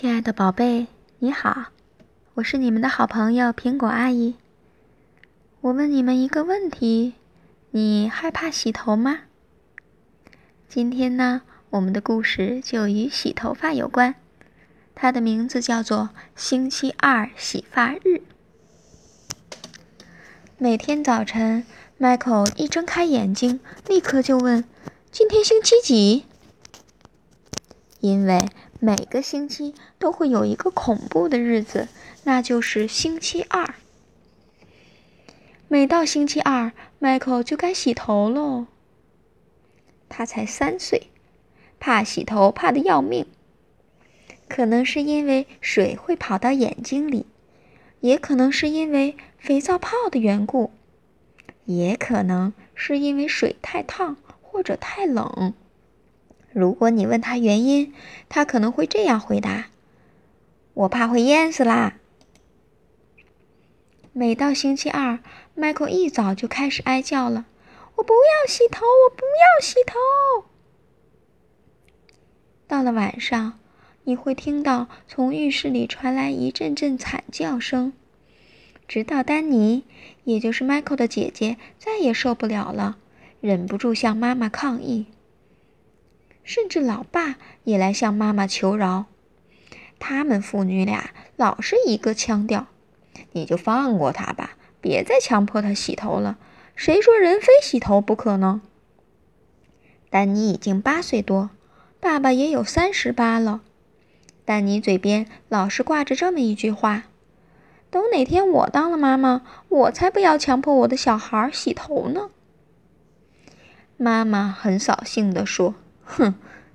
[0.00, 0.86] 亲爱的宝贝，
[1.18, 1.66] 你好，
[2.32, 4.34] 我是你们的好朋友苹果阿姨。
[5.60, 7.12] 我问你们一个问题：
[7.72, 9.24] 你害怕洗头吗？
[10.70, 14.14] 今天呢，我们的故事就与洗头发有关，
[14.94, 18.22] 它的名字叫做“星期二洗发日”。
[20.56, 21.66] 每天早晨
[21.98, 24.64] ，Michael 一睁开眼睛，立刻就问
[25.12, 26.24] ：“今天星期几？”
[28.00, 28.48] 因为
[28.82, 31.88] 每个星期都会有一个恐怖的日子，
[32.24, 33.74] 那就是星期二。
[35.68, 38.66] 每到星期二，Michael 就该洗头喽。
[40.08, 41.08] 他才三岁，
[41.78, 43.26] 怕洗头怕的要命。
[44.48, 47.26] 可能是因为水会跑到眼睛里，
[48.00, 50.72] 也可能是因为肥皂泡的缘故，
[51.66, 55.52] 也可能是因为水太烫或者太冷。
[56.52, 57.94] 如果你问他原因，
[58.28, 59.68] 他可能会这样回答
[60.74, 61.94] ：“我怕会淹死啦。”
[64.12, 65.20] 每到星期二
[65.56, 67.46] ，Michael 一早就开始哀叫了
[67.94, 70.48] ：“我不要洗头，我不要洗头。”
[72.66, 73.60] 到了晚上，
[74.02, 77.92] 你会听到从浴室里传来一阵阵惨叫声，
[78.88, 79.84] 直到丹尼，
[80.24, 82.96] 也就是 Michael 的姐姐，再也受不了了，
[83.40, 85.06] 忍不住向妈妈抗议。
[86.42, 89.06] 甚至老爸也来向妈妈求饶，
[89.98, 92.66] 他们父女俩老是一个腔调
[93.32, 96.38] ：“你就放过他吧，别再强迫他洗头了。
[96.74, 98.62] 谁说人非洗头不可呢？”
[100.10, 101.50] 丹尼已经八岁多，
[102.00, 103.60] 爸爸也有三十八了。
[104.44, 107.04] 丹尼嘴边老是挂着这么一句话
[107.90, 112.30] ：“等哪天我当了妈妈，我才不要强迫我的小孩洗头呢。”
[113.96, 115.74] 妈妈很扫兴地说。
[116.10, 116.34] 哼，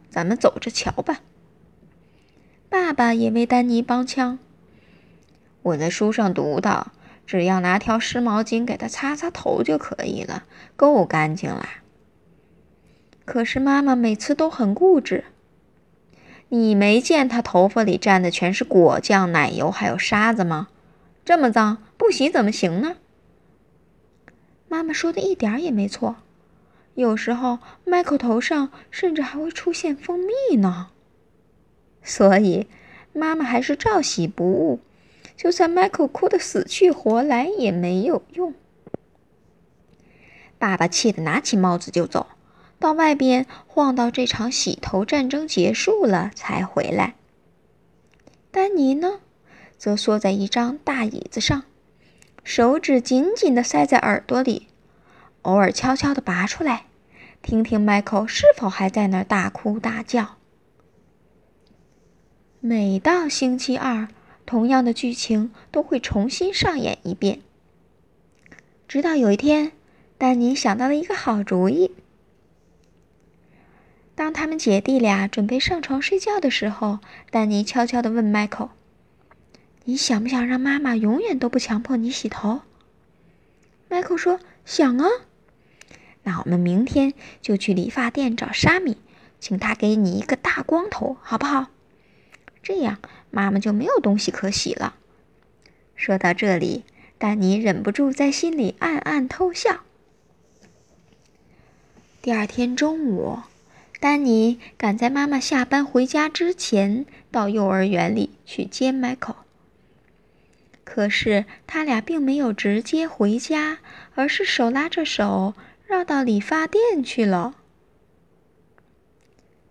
[0.10, 1.20] 咱们走着瞧吧。
[2.70, 4.40] 爸爸也为丹尼帮腔。
[5.62, 6.92] 我在书上读到，
[7.28, 10.44] 只要拿条湿毛巾给他擦擦头就可以了，
[10.76, 11.68] 够干净啦。
[13.26, 15.26] 可是妈妈每次都很固执。
[16.50, 20.70] 你没见他头发里沾的全是果酱、奶油还有沙子吗？
[21.26, 22.98] 这么脏，不洗怎么行呢？
[24.68, 26.18] 妈妈说的一点也没错。
[26.96, 30.90] 有时候，Michael 头上甚至还会出现蜂蜜呢。
[32.02, 32.68] 所以，
[33.14, 34.80] 妈妈还是照洗不误。
[35.36, 38.54] 就算 Michael 哭得死去活来也没有用。
[40.58, 42.28] 爸爸气得拿起帽子就走，
[42.80, 47.16] 到外边晃到这场洗头战争结束了才回来。
[48.52, 49.20] 丹尼呢，
[49.78, 51.64] 则缩在一张大椅子上，
[52.46, 54.68] 手指紧紧地塞在耳朵里。
[55.46, 56.86] 偶尔悄悄地拔出来，
[57.44, 60.38] 听听 Michael 是否还在那儿大哭大叫。
[62.60, 64.08] 每到星期二，
[64.48, 67.42] 同样的剧情都会重新上演一遍。
[68.88, 69.74] 直到有一天，
[70.18, 71.92] 丹尼想到了一个好主意。
[74.16, 76.98] 当他们姐弟俩准备上床睡觉的时候，
[77.30, 78.70] 丹尼悄悄地问 Michael：“
[79.84, 82.62] 你想不想让妈妈永远都不强迫你洗头
[83.92, 85.08] ？”Michael 说：“想啊。”
[86.26, 88.98] 那我们明天就去理发店找沙米，
[89.40, 91.68] 请他给你一个大光头，好不好？
[92.64, 92.98] 这样
[93.30, 94.96] 妈妈就没有东西可洗了。
[95.96, 96.84] 说到这里，
[97.20, 99.82] 丹尼忍不住在心里暗暗偷笑。
[102.24, 103.38] 第二天中午，
[104.00, 109.36] 丹尼赶在妈妈下班回家之前到幼儿园里去接 Michael。
[110.84, 113.78] 可是他俩并没有直接回家，
[114.16, 115.54] 而是手拉着手。
[115.86, 117.56] 绕到理发店去了。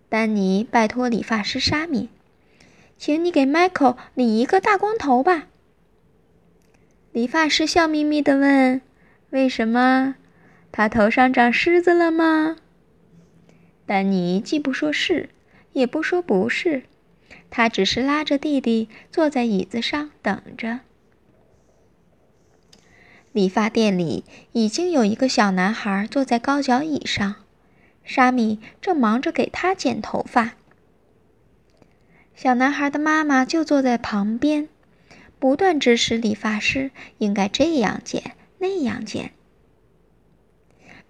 [0.07, 2.09] 丹尼拜托理发师沙米，
[2.97, 5.47] 请你给 Michael 理一个大光头吧。
[7.11, 8.81] 理发师笑眯眯的问
[9.31, 10.15] ：“为什么？
[10.71, 12.57] 他头上长虱子了吗？”
[13.85, 15.29] 丹尼既不说是，
[15.73, 16.83] 也不说不是，
[17.49, 20.79] 他只是拉着弟弟坐在椅子上等着。
[23.35, 24.23] 理发店里
[24.53, 27.35] 已经有一个小男孩坐在高脚椅上，
[28.05, 30.53] 沙米正忙着给他剪头发。
[32.33, 34.69] 小男孩的妈妈就坐在旁边，
[35.37, 39.33] 不断指使理发师应该这样剪那样剪。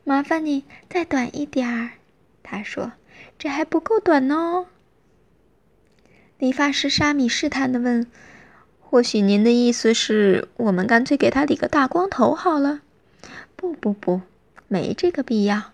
[0.03, 1.91] 麻烦你再短一点儿，
[2.41, 2.93] 他说
[3.37, 4.65] ：“这还不够短哦。”
[6.39, 8.07] 理发师沙米试探地问。
[8.87, 12.81] 或许您的意思是我们干脆给他理个大光头好了？
[13.55, 14.21] 不不不，
[14.67, 15.71] 没这个必要。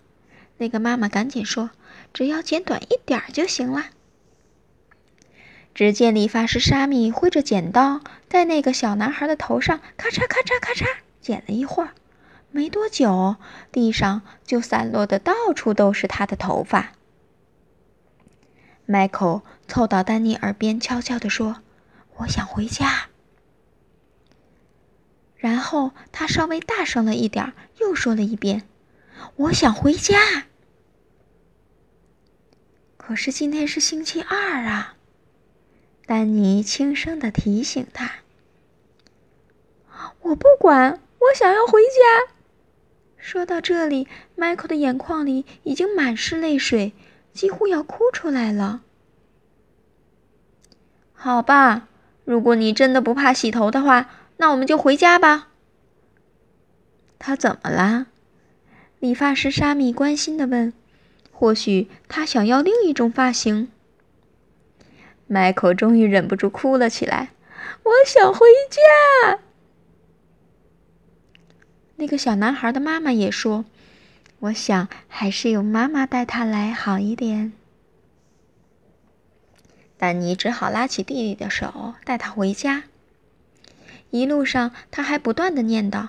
[0.57, 1.71] 那个妈妈赶紧说
[2.13, 3.87] ：“只要剪短一点就行了。”
[5.75, 10.85] 只见理发师沙米挥着剪刀，在那个小男孩的头上咔嚓咔嚓咔嚓
[11.21, 11.91] 剪了一会儿，
[12.51, 13.35] 没多久，
[13.71, 16.93] 地上就散落的到处都是他的头发。
[18.85, 21.57] 迈克凑到丹尼耳边，悄悄地说
[22.21, 23.09] ：“我想回家。”
[25.37, 28.67] 然后他稍微大声了一点，又说了一遍
[29.37, 30.47] ：“我想回家。”
[32.97, 34.95] 可是今天是星期二啊！
[36.05, 38.11] 丹尼轻声的提醒他
[40.21, 42.33] ：“我不管，我想要回家。”
[43.17, 46.93] 说到这里，迈克的眼眶里已经满是泪水。
[47.33, 48.81] 几乎要哭出来了。
[51.13, 51.87] 好吧，
[52.25, 55.49] 如果你真的不怕洗头的话，那我们就回家吧。
[57.19, 58.07] 他怎么了？
[58.99, 60.73] 理发师沙米关心的问。
[61.31, 63.69] 或许他想要另一种发型。
[65.25, 67.29] 迈克终于忍不住哭了起来。
[67.83, 69.39] 我想回家。
[71.95, 73.65] 那个小男孩的妈妈也说。
[74.39, 77.53] 我想还是由妈妈带他来好一点。
[80.01, 82.85] 丹尼只好拉起弟弟的手，带他回家。
[84.09, 86.07] 一路上，他还不断的念叨：“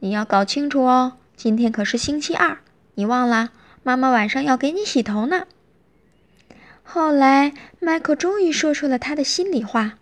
[0.00, 2.58] 你要搞清楚哦，今天可是星期二，
[2.96, 3.50] 你忘了？
[3.82, 5.46] 妈妈晚上要给你洗头呢。”
[6.84, 9.94] 后来，迈克终于说出了他的心里话：“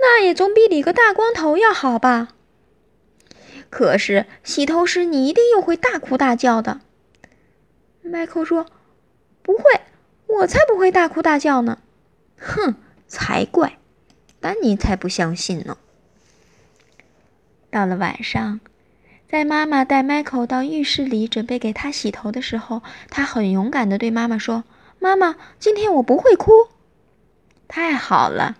[0.00, 2.30] 那也总比理个大光头要好吧。”
[3.70, 6.80] 可是洗头时你一定又会大哭大叫的，
[8.02, 8.66] 迈克说
[9.44, 9.62] ：“不会，
[10.26, 11.78] 我才不会大哭大叫呢。”
[12.38, 12.74] 哼，
[13.06, 13.78] 才怪！
[14.40, 15.76] 丹尼才不相信呢。
[17.70, 18.60] 到了晚上，
[19.28, 24.64] 在妈妈带迈克到浴室里准备给他洗头的时候，他很勇敢的对妈妈说
[25.00, 26.52] ：“妈妈，今天我不会哭。”
[27.68, 28.56] 太好了，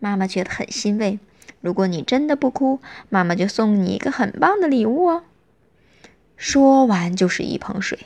[0.00, 1.18] 妈妈觉得很欣慰。
[1.60, 5.22] 如果你真的不哭，妈妈就送你一个很棒的礼物哦。
[6.36, 8.00] 说完就是一盆水，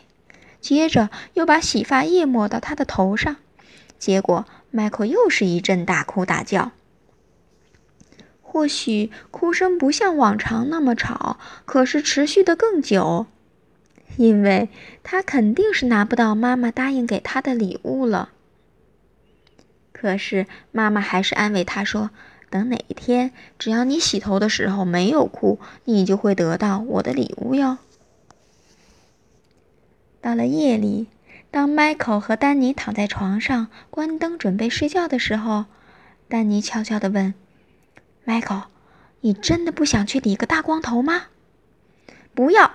[0.61, 3.37] 接着又把洗发液抹到他的头上，
[3.99, 4.45] 结果
[4.77, 6.73] 迈克又是一阵大哭大叫。
[8.43, 13.25] 或许哭声不像往常那么吵，可是持续的更久，
[14.19, 14.69] 因为
[15.03, 18.29] 他肯定是拿不到妈妈答应给他的礼物了。
[19.93, 22.11] 可是妈妈还是安慰他说。
[22.49, 27.79] 等哪一天，只要你洗头的时候没有哭，你就会得到我的礼物哟。
[30.21, 31.09] 到了夜里，
[31.57, 35.65] 当迈克和丹尼躺在床上关灯准备睡觉的时候，
[36.29, 37.33] 丹尼悄悄地问
[38.25, 38.65] ：“迈克，
[39.23, 41.29] 你真的不想去理个大光头吗
[42.37, 42.73] ？”“不要！”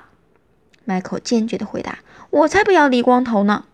[0.84, 2.00] 迈克坚决地回答
[2.32, 3.66] ，“我才不要理光头呢。”“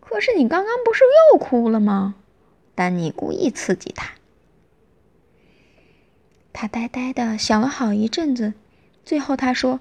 [0.00, 2.16] 可是你刚刚不是又哭了吗？”
[2.76, 4.10] 丹尼故意刺激他。
[6.52, 8.52] 他呆呆的想了好一阵子，
[9.02, 9.80] 最后他说：“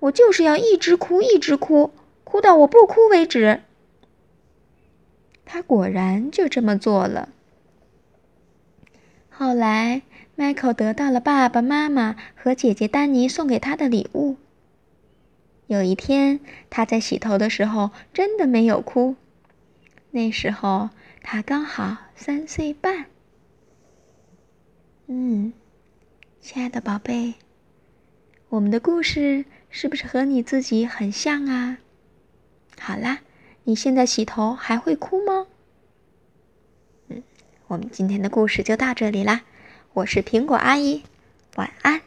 [0.00, 1.94] 我就是要一直哭，一直哭，
[2.28, 3.62] 哭到我不哭为止。”
[5.46, 7.30] 他果然就这么做了。
[9.30, 10.02] 后来，
[10.36, 14.36] 迈克得到了爸爸妈妈和姐姐丹尼送给他的礼物。
[15.68, 19.16] 有一天，他在洗头的时候真的没有哭。
[20.10, 20.90] 那时候
[21.22, 23.06] 他刚好三岁半。
[25.06, 25.54] 嗯。
[26.40, 27.34] 亲爱的宝贝，
[28.48, 31.78] 我们的故事是不是和你自己很像啊？
[32.80, 33.20] 好啦，
[33.64, 35.46] 你现在洗头还会哭吗？
[37.08, 37.22] 嗯，
[37.66, 39.42] 我们今天的故事就到这里啦。
[39.92, 41.02] 我是苹果阿姨，
[41.56, 42.00] 晚安。